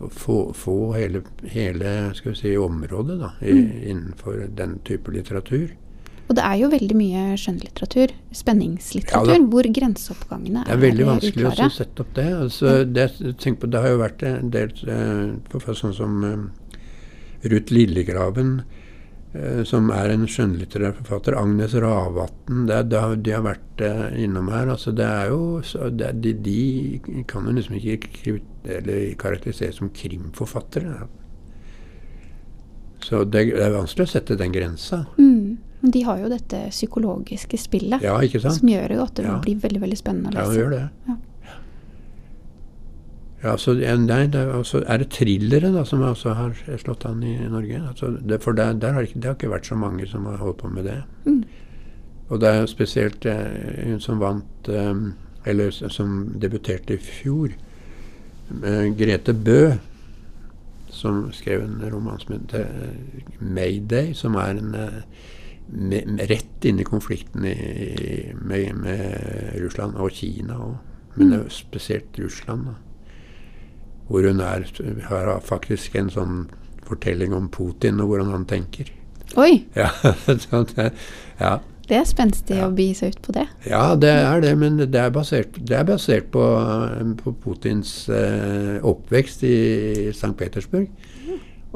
å 0.00 0.08
få, 0.10 0.36
få 0.56 0.76
hele, 0.96 1.20
hele 1.52 2.12
si, 2.16 2.54
området 2.56 3.18
da, 3.20 3.30
i, 3.42 3.52
Mm. 3.52 3.82
innenfor 3.90 4.48
den 4.56 4.78
type 4.84 5.12
litteratur. 5.12 5.68
Og 6.28 6.34
det 6.34 6.42
er 6.42 6.56
jo 6.58 6.68
veldig 6.72 6.96
mye 6.98 7.36
skjønnlitteratur, 7.38 8.10
spenningslitteratur, 8.34 9.36
Ja 9.36 9.44
hvor 9.50 9.62
grenseoppgangene 9.62 10.64
er. 10.64 10.64
Det 10.64 10.72
er 10.74 10.90
veldig 10.90 11.06
vanskelig 11.06 11.46
å 11.46 11.70
sette 11.70 12.00
opp 12.02 12.14
det. 12.14 12.26
Altså, 12.34 12.72
det, 12.84 13.04
på, 13.60 13.70
det 13.70 13.80
har 13.80 13.88
jo 13.92 13.98
vært 14.00 14.22
en 14.26 14.50
del 14.50 14.72
eh, 14.88 15.60
sånn 15.78 15.94
som 15.94 16.24
eh, 16.24 17.48
Ruth 17.48 17.70
Lillegraven, 17.70 18.62
som 19.68 19.90
er 19.94 20.12
en 20.14 20.26
skjønnlitterær 20.30 20.94
forfatter. 21.00 21.36
Agnes 21.38 21.74
Ravatn. 21.82 22.64
Det, 22.68 22.80
det, 22.92 23.02
de 23.26 23.34
har 23.36 23.44
vært 23.46 23.84
eh, 23.84 24.06
innom 24.24 24.48
her. 24.52 24.70
Altså, 24.74 24.92
det 24.96 25.06
er 25.06 25.30
jo, 25.32 25.60
så, 25.66 25.90
det, 25.90 26.12
de, 26.24 26.32
de 26.46 27.22
kan 27.30 27.46
jo 27.48 27.54
liksom 27.58 27.76
ikke 27.78 28.40
karakteriseres 29.20 29.78
som 29.80 29.90
krimforfattere. 29.94 31.06
Så 33.06 33.24
det, 33.24 33.44
det 33.54 33.62
er 33.62 33.74
vanskelig 33.76 34.08
å 34.08 34.12
sette 34.16 34.36
den 34.40 34.54
grensa. 34.54 35.04
Mm. 35.18 35.56
De 35.86 36.00
har 36.02 36.18
jo 36.18 36.30
dette 36.32 36.64
psykologiske 36.72 37.58
spillet, 37.60 38.02
Ja, 38.02 38.16
som 38.48 38.68
gjør 38.68 38.96
jo 38.96 39.02
at 39.04 39.14
det 39.18 39.26
Ja. 39.28 39.36
blir 39.44 39.60
veldig 39.62 39.80
veldig 39.84 39.98
spennende 40.00 40.32
å 40.32 40.34
lese. 40.34 40.54
Ja, 40.56 40.62
gjør 40.62 40.70
det. 40.72 40.84
Ja. 41.06 41.15
Ja, 43.46 43.52
så, 43.60 43.76
nei, 43.78 44.24
det 44.32 44.40
er, 44.40 44.48
også, 44.58 44.80
er 44.90 44.98
det 44.98 45.12
thrillere 45.14 45.70
da, 45.70 45.84
som 45.86 46.02
også 46.02 46.32
har 46.34 46.56
slått 46.82 47.04
an 47.06 47.22
i 47.22 47.36
Norge? 47.46 47.78
Altså, 47.92 48.10
det, 48.18 48.40
for 48.42 48.56
det, 48.58 48.64
har 48.66 48.80
det, 48.80 49.04
ikke, 49.06 49.20
det 49.20 49.28
har 49.30 49.36
ikke 49.38 49.52
vært 49.52 49.68
så 49.68 49.78
mange 49.78 50.08
som 50.10 50.26
har 50.26 50.40
holdt 50.42 50.64
på 50.64 50.70
med 50.72 50.88
det. 50.88 50.96
Mm. 51.28 51.44
Og 52.26 52.40
det 52.42 52.50
er 52.50 52.66
spesielt 52.66 53.28
eh, 53.30 53.84
hun 53.86 54.02
som 54.02 54.18
vant 54.18 54.68
eh, 54.72 55.04
Eller 55.46 55.70
som 55.70 56.32
debuterte 56.42 56.96
i 56.96 56.98
fjor. 56.98 57.52
eh, 58.64 58.86
Grete 58.98 59.34
Bø, 59.34 59.76
som 60.90 61.28
skrev 61.32 61.62
en 61.62 61.84
roman 61.92 62.18
som 62.18 62.34
heter 62.34 62.66
'Mayday', 63.40 64.12
som 64.14 64.34
er 64.34 64.58
en 64.58 64.74
med, 65.68 66.20
rett 66.30 66.64
inn 66.64 66.80
i 66.80 66.84
konflikten 66.86 67.44
i, 67.44 67.52
i, 67.52 68.34
med, 68.34 68.74
med 68.74 69.54
Russland 69.62 69.94
og 69.94 70.10
Kina 70.10 70.58
òg. 70.58 70.76
Men 71.16 71.32
er 71.32 71.48
spesielt 71.48 72.18
Russland, 72.18 72.66
da. 72.66 72.74
Hvor 74.08 74.22
hun 74.28 74.40
er, 74.40 74.64
har 75.08 75.40
faktisk 75.42 75.96
en 75.98 76.10
sånn 76.14 76.44
fortelling 76.86 77.32
om 77.34 77.48
Putin 77.50 77.98
og 78.00 78.12
hvordan 78.12 78.30
han 78.30 78.44
tenker. 78.46 78.92
Oi, 79.36 79.64
Ja, 79.74 79.88
ja. 81.40 81.54
det 81.88 81.96
er 81.98 82.04
spenstig 82.06 82.56
Ja. 82.56 82.68
å 82.68 82.74
begi 82.74 82.94
seg 83.00 83.16
ut 83.16 83.22
på 83.26 83.32
det. 83.34 83.46
ja, 83.66 83.94
det 83.98 84.10
er 84.14 84.40
det, 84.40 84.52
men 84.58 84.76
det 84.78 84.94
er 84.94 85.10
basert, 85.14 85.58
det 85.58 85.76
er 85.80 85.84
basert 85.88 86.30
på, 86.34 86.44
på 87.22 87.32
Putins 87.42 88.08
eh, 88.08 88.78
oppvekst 88.86 89.42
i 89.46 89.56
St. 90.14 90.32
Petersburg. 90.38 90.88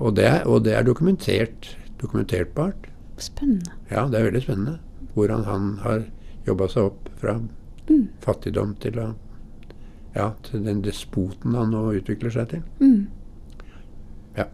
Og 0.00 0.14
det, 0.16 0.30
og 0.46 0.62
det 0.64 0.74
er 0.78 0.86
dokumentert, 0.86 1.74
dokumenterbart. 2.00 2.86
Spennende. 3.20 3.74
Ja, 3.90 4.06
det 4.08 4.16
er 4.20 4.30
veldig 4.30 4.42
spennende. 4.46 4.78
Hvordan 5.14 5.42
han 5.44 5.66
har 5.82 6.04
jobba 6.46 6.68
seg 6.72 6.86
opp 6.92 7.10
fra 7.20 7.40
Mm. 7.90 8.04
fattigdom 8.22 8.76
til, 8.78 8.94
å, 9.02 9.08
ja, 10.16 10.32
til 10.46 10.64
den 10.66 10.82
despoten 10.84 11.54
han 11.54 11.74
nå 11.74 11.84
utvikler 12.00 12.32
seg 12.34 12.50
til. 12.52 12.62
Mm. 12.82 13.06
Ja. 14.38 14.48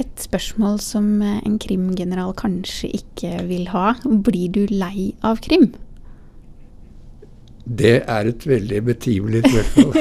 Et 0.00 0.24
spørsmål 0.24 0.80
som 0.82 1.12
eh, 1.22 1.38
en 1.46 1.58
krimgeneral 1.62 2.34
kanskje 2.38 2.90
ikke 3.02 3.44
vil 3.50 3.70
ha. 3.74 3.94
Blir 4.04 4.50
du 4.56 4.64
lei 4.72 5.12
av 5.26 5.42
krim? 5.44 5.70
Det 7.70 8.00
er 8.02 8.26
et 8.26 8.46
veldig 8.46 8.80
betimelig 8.82 9.44
spørsmål. 9.46 9.92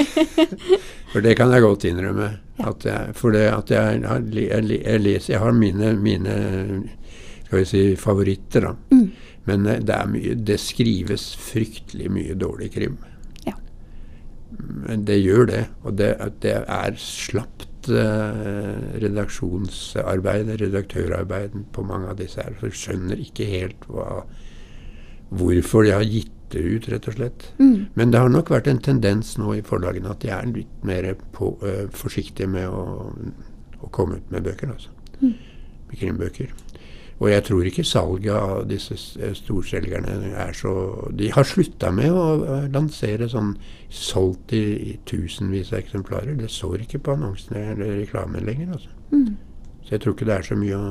for 1.11 1.25
det 1.25 1.35
kan 1.37 1.51
jeg 1.53 1.65
godt 1.65 1.85
innrømme. 1.89 2.29
At 2.59 2.85
jeg, 2.85 3.13
for 3.15 3.35
det 3.35 3.45
at 3.53 3.69
jeg, 3.71 4.01
har, 4.03 4.23
jeg, 4.35 4.65
jeg 4.81 4.99
leser 4.99 5.33
Jeg 5.33 5.39
har 5.39 5.53
mine, 5.55 5.93
mine 5.95 6.33
skal 7.45 7.61
vi 7.61 7.65
si, 7.65 7.83
favoritter, 7.97 8.65
da. 8.67 8.73
Mm. 8.91 9.05
Men 9.49 9.65
eh, 9.65 9.79
det, 9.85 9.99
mye, 10.11 10.35
det 10.45 10.59
skrives 10.61 11.31
fryktelig 11.41 12.09
mye 12.13 12.35
dårlig 12.37 12.73
krim. 12.75 12.97
Men 14.57 15.05
det 15.05 15.19
gjør 15.21 15.49
det. 15.49 15.63
Og 15.85 15.97
det, 15.99 16.09
det 16.43 16.55
er 16.61 16.97
slapt 17.01 17.89
eh, 17.91 18.81
redaksjonsarbeid, 19.03 20.55
redaktørarbeid 20.61 21.57
på 21.75 21.85
mange 21.85 22.09
av 22.11 22.19
disse 22.21 22.41
her. 22.41 22.57
Så 22.61 22.71
skjønner 22.73 23.21
ikke 23.21 23.47
helt 23.49 23.85
hva, 23.91 24.23
hvorfor 25.29 25.85
de 25.85 25.95
har 25.95 26.07
gitt 26.07 26.35
det 26.49 26.63
ut, 26.65 26.87
rett 26.89 27.07
og 27.11 27.17
slett. 27.17 27.45
Mm. 27.59 27.89
Men 27.93 28.13
det 28.13 28.23
har 28.23 28.31
nok 28.33 28.49
vært 28.49 28.69
en 28.71 28.81
tendens 28.81 29.35
nå 29.37 29.53
i 29.59 29.65
forlagene 29.65 30.09
at 30.09 30.23
de 30.23 30.31
er 30.33 30.49
litt 30.49 30.87
mer 30.87 31.11
på, 31.35 31.53
eh, 31.65 31.85
forsiktige 31.93 32.49
med 32.49 32.65
å, 32.73 33.13
å 33.79 33.91
komme 33.93 34.17
ut 34.17 34.33
med 34.33 34.47
bøker, 34.47 34.73
altså. 34.73 34.89
Mm. 35.19 35.35
Med 35.91 36.01
krimbøker. 36.01 36.55
Og 37.19 37.27
jeg 37.27 37.43
tror 37.49 37.67
ikke 37.67 37.83
salget 37.83 38.31
av 38.31 38.61
disse 38.69 38.95
eh, 39.19 39.33
storselgerne 39.35 40.13
er 40.39 40.53
så 40.55 40.71
De 41.19 41.27
har 41.35 41.43
slutta 41.43 41.91
med 41.91 42.15
å 42.15 42.61
lansere 42.71 43.27
sånn 43.27 43.57
solgt 43.91 44.53
i, 44.55 44.61
i 44.93 44.97
tusenvis 45.09 45.73
av 45.73 45.81
eksemplarer. 45.81 46.37
Det 46.39 46.47
står 46.51 46.85
ikke 46.85 47.01
på 47.03 47.17
annonsene 47.17 47.73
eller 47.73 47.97
reklamen 47.99 48.45
lenger, 48.47 48.71
altså. 48.77 48.95
Mm. 49.11 49.35
Så 49.83 49.95
jeg 49.97 50.03
tror 50.05 50.15
ikke 50.15 50.29
det 50.29 50.37
er 50.37 50.47
så 50.47 50.59
mye 50.59 50.79
å 50.79 50.89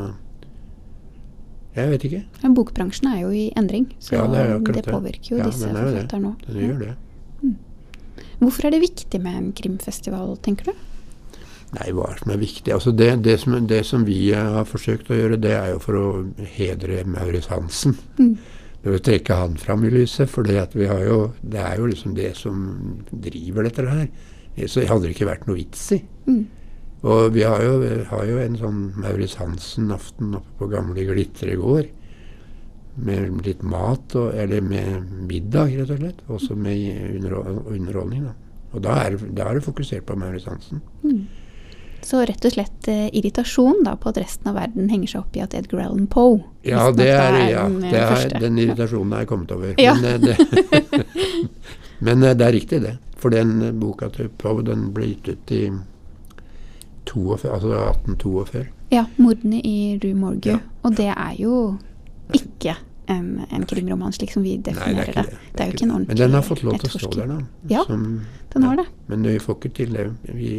Jeg 1.79 1.91
vet 1.93 2.05
ikke. 2.09 2.23
Men 2.43 2.55
Bokbransjen 2.57 3.09
er 3.13 3.21
jo 3.23 3.29
i 3.31 3.45
endring, 3.57 3.87
så 4.03 4.17
Ja, 4.19 4.27
det 4.27 4.75
det, 4.75 4.85
påvirker 4.89 5.31
jo 5.37 5.39
Ja, 5.39 5.47
disse 5.47 5.69
forfatterne 5.71 6.23
nå. 6.25 6.37
det. 6.47 6.65
gjør 6.65 6.79
det. 6.83 6.95
Hvorfor 8.39 8.67
er 8.67 8.71
det 8.75 8.81
viktig 8.83 9.21
med 9.23 9.37
en 9.37 9.53
krimfestival, 9.53 10.37
tenker 10.43 10.71
du? 10.71 10.88
Nei, 11.77 11.91
hva 11.93 12.07
det 12.15 12.23
som 12.23 12.31
er 12.33 12.39
viktig? 12.41 12.73
Altså 12.73 12.93
det, 12.97 13.09
det, 13.27 13.35
som, 13.43 13.57
det 13.69 13.83
som 13.85 14.05
vi 14.09 14.31
eh, 14.33 14.53
har 14.55 14.65
forsøkt 14.69 15.11
å 15.13 15.19
gjøre, 15.19 15.37
det 15.43 15.53
er 15.53 15.75
jo 15.75 15.81
for 15.85 15.99
å 16.01 16.07
hedre 16.57 17.03
Maurits 17.05 17.51
Hansen. 17.53 17.97
Mm. 18.17 18.37
Det 18.85 18.95
å 18.95 19.01
trekke 19.05 19.37
han 19.37 19.57
fram 19.61 19.83
i 19.85 19.91
lyset. 19.93 20.31
For 20.33 20.47
det, 20.49 20.57
at 20.63 20.77
vi 20.79 20.87
har 20.89 21.03
jo, 21.05 21.19
det 21.43 21.61
er 21.61 21.81
jo 21.81 21.91
liksom 21.91 22.15
det 22.17 22.31
som 22.39 22.63
driver 23.11 23.67
dette 23.69 23.85
her. 23.85 24.07
Så 24.67 24.87
hadde 24.89 25.05
det 25.07 25.13
ikke 25.17 25.29
vært 25.29 25.45
noe 25.47 25.59
vits 25.59 25.83
i. 25.95 26.01
Mm. 26.27 26.41
Og 27.09 27.29
vi 27.37 27.45
har 27.47 27.61
jo, 27.63 27.75
har 28.11 28.25
jo 28.27 28.39
en 28.43 28.57
sånn 28.59 28.79
Maurits 28.99 29.37
Hansen-aften 29.39 30.33
oppe 30.41 30.57
på 30.63 30.71
gamle 30.73 31.05
Glitre 31.07 31.59
gård. 31.61 31.91
Med 32.99 33.45
litt 33.47 33.61
mat, 33.63 34.17
og, 34.19 34.33
eller 34.35 34.65
med 34.65 35.13
middag, 35.29 35.77
rett 35.79 35.93
og 35.95 36.01
slett. 36.01 36.25
Også 36.33 36.57
med 36.59 37.13
underhold- 37.21 37.69
underholdning. 37.77 38.25
Da. 38.31 38.33
Og 38.73 38.83
da 38.89 38.97
er, 39.05 39.19
da 39.37 39.51
er 39.53 39.59
det 39.61 39.67
fokusert 39.69 40.09
på 40.09 40.17
Maurits 40.19 40.49
Hansen. 40.51 40.81
Mm. 41.05 41.21
Så 42.09 42.23
rett 42.25 42.45
og 42.49 42.53
slett 42.55 42.89
eh, 42.89 43.09
irritasjon 43.19 43.83
da 43.85 43.93
på 44.01 44.09
at 44.09 44.21
resten 44.23 44.49
av 44.49 44.57
verden 44.57 44.89
henger 44.89 45.11
seg 45.13 45.21
opp 45.27 45.35
i 45.37 45.43
at 45.45 45.53
Edgar 45.59 45.83
Allan 45.85 46.07
Poe 46.09 46.39
Ja, 46.65 46.87
det 46.95 47.09
er, 47.13 47.35
er, 47.37 47.51
ja 47.53 47.67
den, 47.69 47.83
eh, 47.85 47.93
det 47.93 48.01
er, 48.01 48.41
den 48.47 48.61
irritasjonen 48.63 49.13
er 49.13 49.25
jeg 49.27 49.29
kommet 49.35 49.53
over. 49.53 49.75
Ja. 49.77 49.93
Men, 49.99 50.07
eh, 50.09 50.19
det, 50.25 51.05
men 52.09 52.25
eh, 52.25 52.33
det 52.39 52.47
er 52.49 52.57
riktig, 52.57 52.81
det. 52.87 52.95
For 53.19 53.35
den 53.35 53.59
boka 53.83 54.09
til 54.15 54.31
Poe 54.41 54.65
den 54.65 54.89
ble 54.97 55.11
gitt 55.13 55.29
ut 55.35 55.53
i 55.53 55.63
42, 57.09 57.53
altså 57.53 57.75
1842. 57.93 58.65
Ja, 58.93 59.05
'Mordene 59.19 59.61
i 59.65 59.99
Rue 60.05 60.15
Morgue'. 60.17 60.49
Ja. 60.49 60.59
Og 60.83 60.97
det 60.97 61.09
er 61.13 61.35
jo 61.39 61.77
ikke 62.33 62.77
en, 63.09 63.45
en 63.53 63.67
krimroman 63.69 64.13
slik 64.13 64.33
som 64.33 64.45
vi 64.45 64.57
Nei, 64.57 64.63
det 64.65 64.75
definerer 64.75 65.13
er 65.13 65.13
det. 65.13 65.25
det. 65.33 65.53
Det 65.53 65.61
er 65.61 65.71
jo 65.71 65.77
ikke 65.77 65.85
en 65.85 65.95
ordentlig 65.97 66.09
Men 66.15 66.23
den 66.23 66.37
har 66.37 66.43
fått 66.49 66.63
lov 66.65 66.81
til 66.81 66.89
å 66.89 67.01
stå 67.03 67.13
der, 67.17 67.31
da. 67.35 67.39
Ja, 67.73 67.85
Som- 67.89 68.21
Den 68.53 68.63
har 68.65 68.77
det. 68.81 68.87
Men 69.09 69.23
vi 69.29 69.39
får 69.39 69.57
ikke 69.61 69.75
til 69.77 69.93
det. 69.93 70.07
Vi, 70.35 70.53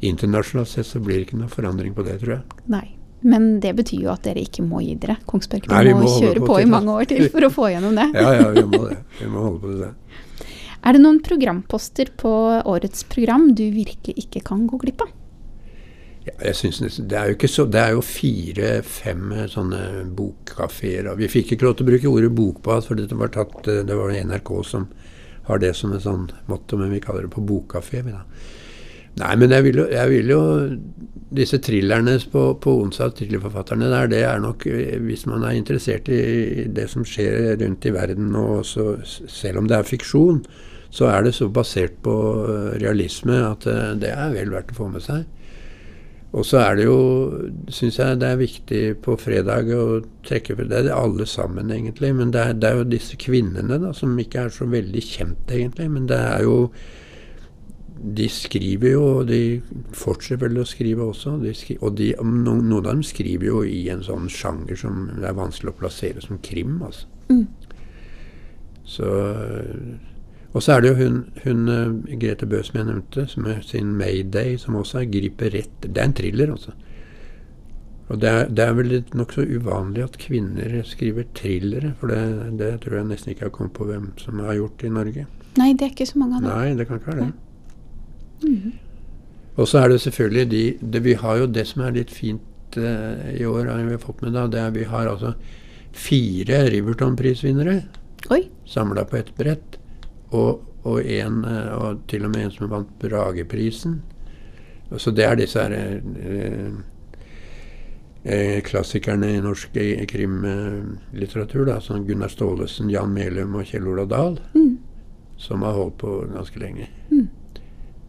internasjonalt 0.00 0.70
sett 0.70 0.86
så 0.86 1.00
blir 1.02 1.18
det 1.18 1.28
ikke 1.28 1.40
noe 1.40 1.50
forandring 1.52 1.94
på 1.96 2.04
det, 2.06 2.20
tror 2.22 2.38
jeg. 2.38 2.62
Nei. 2.70 2.86
Men 3.20 3.56
det 3.58 3.72
betyr 3.74 4.04
jo 4.04 4.12
at 4.12 4.22
dere 4.28 4.44
ikke 4.46 4.62
må 4.62 4.78
gi 4.84 4.94
dere. 5.00 5.16
Kongsberg 5.26 5.66
Nei, 5.72 5.82
vi 5.88 5.94
må, 5.96 6.04
må 6.06 6.16
kjøre 6.22 6.42
på 6.44 6.52
på, 6.52 6.58
i 6.62 6.68
mange 6.70 6.94
år 6.94 7.08
til 7.10 7.24
for 7.32 7.48
å 7.48 7.50
få 7.50 7.70
gjennom 7.72 7.98
det. 7.98 8.06
Ja, 8.14 8.34
ja, 8.36 8.48
vi 8.54 8.62
må 8.62 8.84
det. 8.86 8.98
Vi 9.18 9.30
må 9.32 9.42
holde 9.48 9.62
på 9.64 9.74
det. 9.80 9.92
Er 10.86 10.94
det 10.94 11.02
noen 11.02 11.18
programposter 11.26 12.12
på 12.14 12.30
årets 12.70 13.02
program 13.10 13.48
du 13.58 13.64
virkelig 13.74 14.14
ikke 14.22 14.44
kan 14.46 14.60
gå 14.70 14.78
glipp 14.84 15.02
av? 15.02 15.10
Ja, 16.28 16.36
jeg 16.46 16.54
synes 16.54 16.78
nesten, 16.84 17.08
Det 17.10 17.18
er 17.18 17.32
jo 17.32 17.48
så, 17.50 17.64
det 17.66 17.80
er 17.82 17.96
jo 17.96 18.04
fire-fem 18.04 19.32
sånne 19.50 19.80
bokkafeer. 20.14 21.10
Vi 21.18 21.30
fikk 21.32 21.56
ikke 21.56 21.66
lov 21.66 21.78
til 21.78 21.86
å 21.86 21.90
bruke 21.90 22.12
ordet 22.12 22.30
bokbad, 22.30 22.86
for 22.86 22.94
det 23.00 23.10
var, 23.10 23.32
tatt, 23.34 23.58
det 23.66 23.98
var 23.98 24.14
NRK 24.14 24.52
som 24.70 24.86
har 25.48 25.58
det 25.58 25.72
som 25.74 25.92
en 25.96 26.04
sånn 26.04 26.26
motto, 26.46 26.78
men 26.78 26.92
vi 26.92 27.02
kaller 27.02 27.26
det 27.26 27.34
på 27.34 27.42
bokkafé. 27.48 28.04
da. 28.06 28.22
Nei, 29.18 29.34
men 29.40 29.54
jeg 29.54 29.66
vil 29.66 29.82
jo, 29.82 29.86
jeg 29.92 30.14
vil 30.14 30.32
jo 30.34 30.42
Disse 31.38 31.58
thrillerne 31.60 32.14
på, 32.32 32.42
på 32.62 32.72
onsdag, 32.86 33.12
thrillerforfatterne 33.18 33.90
der, 33.92 34.06
det 34.08 34.22
er 34.24 34.38
nok 34.40 34.64
eh, 34.70 34.96
Hvis 35.04 35.26
man 35.28 35.44
er 35.44 35.58
interessert 35.58 36.08
i 36.08 36.64
det 36.72 36.86
som 36.88 37.04
skjer 37.04 37.58
rundt 37.60 37.84
i 37.84 37.92
verden, 37.92 38.30
og 38.32 38.64
så, 38.64 38.94
selv 39.04 39.60
om 39.60 39.68
det 39.68 39.76
er 39.76 39.90
fiksjon, 39.90 40.40
så 40.88 41.10
er 41.12 41.26
det 41.26 41.34
så 41.36 41.50
basert 41.52 41.98
på 42.04 42.14
eh, 42.46 42.78
realisme 42.80 43.42
at 43.44 43.68
eh, 43.68 43.90
det 44.00 44.14
er 44.14 44.32
vel 44.32 44.54
verdt 44.54 44.72
å 44.72 44.78
få 44.78 44.88
med 44.94 45.04
seg. 45.04 45.26
Og 46.36 46.44
så 46.44 46.60
er 46.60 46.76
det 46.76 46.84
jo, 46.84 46.98
syns 47.72 47.98
jeg 48.00 48.20
det 48.20 48.28
er 48.28 48.40
viktig 48.40 48.80
på 49.04 49.16
fredag 49.20 49.70
å 49.72 50.00
trekke 50.28 50.56
Det 50.60 50.82
er 50.82 50.90
alle 50.92 51.24
sammen, 51.28 51.72
egentlig. 51.72 52.14
Men 52.16 52.32
det 52.32 52.40
er, 52.40 52.56
det 52.56 52.68
er 52.68 52.80
jo 52.80 52.88
disse 52.88 53.16
kvinnene 53.20 53.78
da, 53.80 53.92
som 53.96 54.16
ikke 54.20 54.44
er 54.46 54.52
så 54.52 54.68
veldig 54.68 55.04
kjent, 55.04 55.48
egentlig. 55.48 55.88
Men 55.92 56.08
det 56.08 56.18
er 56.20 56.44
jo 56.44 56.58
De 57.98 58.28
skriver 58.30 58.92
jo, 58.92 59.04
og 59.18 59.30
de 59.30 59.60
fortsetter 59.96 60.44
vel 60.46 60.60
å 60.62 60.66
skrive 60.68 61.06
også. 61.10 61.36
De 61.42 61.54
skri, 61.56 61.78
og 61.82 61.96
de, 61.98 62.12
noen, 62.22 62.68
noen 62.68 62.76
av 62.78 62.92
dem 62.92 63.06
skriver 63.06 63.48
jo 63.50 63.62
i 63.66 63.86
en 63.92 64.04
sånn 64.06 64.28
sjanger 64.32 64.78
som 64.78 65.08
det 65.16 65.26
er 65.26 65.38
vanskelig 65.38 65.74
å 65.74 65.80
plassere 65.80 66.22
som 66.24 66.38
krim, 66.44 66.78
altså. 66.86 67.08
Mm. 67.28 67.46
Så 68.88 69.08
og 70.56 70.62
så 70.64 70.74
er 70.74 70.80
det 70.80 70.90
jo 70.90 70.98
hun, 71.02 71.16
hun 71.44 71.68
eh, 71.68 72.18
Grete 72.18 72.46
Bø 72.48 72.62
som 72.64 72.78
jeg 72.80 72.88
nevnte, 72.88 73.26
som 73.28 73.46
er 73.46 73.60
sin 73.62 73.92
'Mayday', 73.98 74.56
som 74.56 74.78
også 74.80 75.02
er 75.02 75.10
griper 75.12 75.52
rett 75.52 75.82
Det 75.82 75.98
er 75.98 76.04
en 76.04 76.12
thriller, 76.12 76.50
altså. 76.50 76.72
Og 78.08 78.20
det 78.20 78.28
er, 78.28 78.48
det 78.48 78.64
er 78.64 78.72
vel 78.72 79.04
nokså 79.12 79.44
uvanlig 79.44 80.02
at 80.02 80.16
kvinner 80.18 80.82
skriver 80.84 81.28
thrillere, 81.34 81.92
for 82.00 82.08
det, 82.08 82.56
det 82.58 82.80
tror 82.80 82.96
jeg 82.96 83.08
nesten 83.10 83.30
ikke 83.30 83.44
jeg 83.44 83.50
har 83.50 83.56
kommet 83.58 83.76
på 83.76 83.84
hvem 83.84 84.06
som 84.16 84.40
har 84.40 84.56
gjort 84.56 84.84
i 84.84 84.88
Norge. 84.88 85.26
Nei, 85.58 85.72
det 85.72 85.82
er 85.82 85.92
ikke 85.92 86.06
så 86.08 86.18
mange 86.18 86.38
av 86.38 86.42
dem. 86.42 86.50
Nei, 86.50 86.78
det 86.78 86.86
kan 86.88 86.96
ikke 86.96 87.12
være 87.12 87.26
det. 87.26 87.32
Og 89.58 89.68
så 89.68 89.78
er 89.82 89.88
det 89.88 90.00
selvfølgelig 90.00 90.50
de, 90.50 90.64
det, 90.80 91.04
Vi 91.04 91.14
har 91.18 91.36
jo 91.36 91.46
det 91.46 91.66
som 91.66 91.82
er 91.82 91.96
litt 91.96 92.10
fint 92.14 92.76
uh, 92.78 93.32
i 93.34 93.44
år, 93.44 93.66
har 93.66 93.82
vi 93.88 93.98
fått 93.98 94.22
med 94.22 94.32
da, 94.38 94.46
det 94.46 94.60
er 94.60 94.70
vi 94.70 94.84
har 94.84 95.08
altså 95.10 95.34
fire 95.92 96.70
Riverton-prisvinnere 96.70 97.82
samla 98.66 99.04
på 99.04 99.16
ett 99.16 99.36
brett. 99.36 99.78
Og, 100.30 100.64
og, 100.82 101.00
en, 101.00 101.44
eh, 101.44 101.72
og 101.72 102.02
til 102.08 102.24
og 102.24 102.30
med 102.34 102.44
en 102.44 102.50
som 102.52 102.70
vant 102.70 102.90
Brageprisen. 103.00 104.02
Og 104.90 105.00
Så 105.00 105.10
det 105.10 105.24
er 105.24 105.36
disse 105.36 105.60
her, 105.60 106.02
eh, 108.24 108.60
klassikerne 108.62 109.30
i 109.36 109.40
norsk 109.40 109.72
krimlitteratur, 110.08 111.64
da, 111.66 111.80
som 111.80 112.04
Gunnar 112.06 112.28
Staalesen, 112.28 112.90
Jan 112.90 113.12
Melum 113.12 113.54
og 113.54 113.64
Kjell 113.64 113.88
Ola 113.88 114.04
Dahl, 114.04 114.38
Mm. 114.54 114.78
som 115.36 115.62
har 115.62 115.72
holdt 115.72 115.98
på 115.98 116.26
ganske 116.34 116.58
lenge. 116.58 116.88
Mm. 117.10 117.28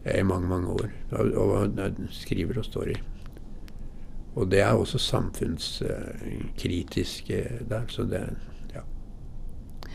I 0.06 0.22
mange, 0.24 0.48
mange 0.48 0.68
år. 0.68 0.88
Og, 1.12 1.32
og 1.36 1.70
skriver 2.10 2.58
og 2.58 2.64
står 2.64 2.84
i. 2.94 2.96
Og 4.34 4.50
det 4.50 4.60
er 4.62 4.72
også 4.72 4.98
samfunnskritisk 4.98 7.30
eh, 7.30 7.60
der, 7.68 7.82
så 7.88 8.02
det 8.08 8.20
ja. 8.74 8.80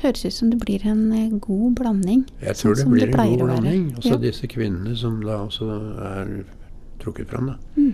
Høres 0.02 0.26
ut 0.26 0.34
som 0.36 0.50
det 0.52 0.60
blir 0.62 0.86
en 0.86 1.12
eh, 1.16 1.32
god 1.40 1.76
blanding. 1.80 2.26
Jeg 2.42 2.56
tror 2.60 2.76
sånn 2.76 2.92
det 2.94 3.00
blir 3.00 3.08
blir 3.14 3.22
en 3.24 3.30
god 3.30 3.38
blanding. 3.48 3.86
Også 3.98 4.10
Ja. 4.10 4.16
disse 4.28 4.48
kvinnene 4.52 4.96
som 5.00 5.22
da 5.24 5.36
også 5.48 5.66
er 6.06 6.26
trukket 7.02 7.28
fram. 7.32 7.46
Da. 7.48 7.54
Mm. 7.78 7.94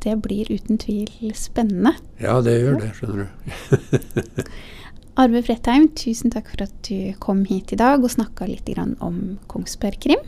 Det 0.00 0.14
blir 0.22 0.44
uten 0.48 0.78
tvil 0.80 1.34
spennende. 1.36 1.92
Ja, 2.20 2.40
det 2.40 2.54
gjør 2.62 2.78
det, 2.80 2.90
skjønner 2.96 3.26
du. 3.26 3.28
Arve 5.18 5.42
Fredheim, 5.42 5.88
tusen 5.98 6.30
takk 6.30 6.52
for 6.52 6.62
at 6.64 6.74
du 6.86 7.12
kom 7.18 7.42
hit 7.48 7.72
i 7.74 7.78
dag 7.80 8.02
og 8.04 8.12
snakka 8.12 8.46
litt 8.46 8.68
om 8.78 9.38
Kongsberg 9.50 9.98
Krim. 10.04 10.22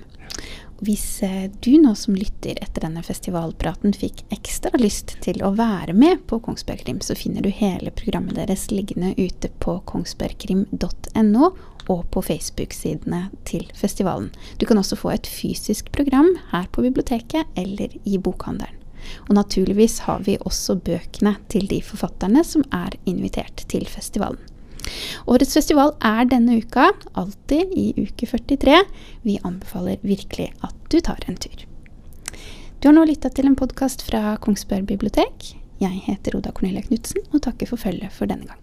Hvis 0.83 1.23
eh, 1.23 1.47
du 1.63 1.77
nå 1.79 1.93
som 1.95 2.17
lytter 2.19 2.59
etter 2.59 2.83
denne 2.83 3.05
festivalpraten 3.07 3.95
fikk 3.95 4.25
ekstra 4.35 4.75
lyst 4.83 5.15
til 5.23 5.39
å 5.47 5.53
være 5.55 5.95
med 5.95 6.25
på 6.27 6.41
Kongsberg 6.43 6.83
Krim, 6.83 6.99
så 6.99 7.15
finner 7.15 7.47
du 7.47 7.53
hele 7.55 7.95
programmet 7.95 8.41
deres 8.41 8.67
liggende 8.75 9.15
ute 9.15 9.53
på 9.63 9.77
kongsbergkrim.no 9.87 11.53
og 11.93 12.03
på 12.11 12.23
Facebook-sidene 12.27 13.29
til 13.47 13.69
festivalen. 13.79 14.33
Du 14.59 14.67
kan 14.67 14.83
også 14.83 14.99
få 14.99 15.15
et 15.15 15.31
fysisk 15.31 15.93
program 15.95 16.35
her 16.51 16.67
på 16.75 16.83
biblioteket 16.83 17.47
eller 17.55 17.95
i 18.03 18.19
bokhandelen. 18.19 18.83
Og 19.29 19.35
naturligvis 19.39 20.01
har 20.07 20.23
vi 20.27 20.41
også 20.43 20.81
bøkene 20.83 21.37
til 21.51 21.71
de 21.71 21.79
forfatterne 21.83 22.43
som 22.47 22.67
er 22.75 22.99
invitert 23.07 23.65
til 23.71 23.87
festivalen. 23.91 24.43
Årets 25.31 25.55
festival 25.57 25.95
er 26.05 26.27
denne 26.31 26.59
uka, 26.63 26.91
alltid 27.19 27.73
i 27.79 27.93
uke 27.99 28.27
43. 28.27 28.81
Vi 29.27 29.39
anbefaler 29.45 30.03
virkelig 30.03 30.51
at 30.63 30.77
du 30.91 30.99
tar 31.01 31.23
en 31.29 31.39
tur. 31.39 31.67
Du 32.83 32.89
har 32.89 32.97
nå 32.97 33.07
lytta 33.07 33.31
til 33.31 33.47
en 33.47 33.59
podkast 33.59 34.03
fra 34.03 34.37
Kongsberg 34.43 34.89
bibliotek. 34.91 35.55
Jeg 35.83 36.03
heter 36.09 36.37
Oda 36.39 36.51
Cornelia 36.55 36.83
Knutsen 36.87 37.23
og 37.33 37.43
takker 37.47 37.71
for 37.71 37.79
følget 37.79 38.11
for 38.15 38.27
denne 38.31 38.47
gang. 38.51 38.61